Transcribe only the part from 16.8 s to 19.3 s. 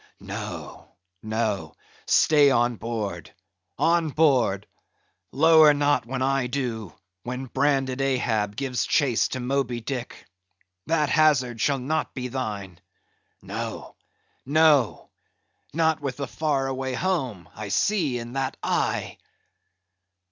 home I see in that eye!"